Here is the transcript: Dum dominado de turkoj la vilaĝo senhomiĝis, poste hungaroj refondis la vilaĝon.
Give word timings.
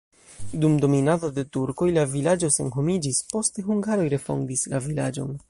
Dum 0.61 0.77
dominado 0.85 1.29
de 1.35 1.43
turkoj 1.57 1.89
la 1.99 2.07
vilaĝo 2.15 2.49
senhomiĝis, 2.57 3.21
poste 3.35 3.67
hungaroj 3.69 4.09
refondis 4.17 4.67
la 4.75 4.83
vilaĝon. 4.89 5.35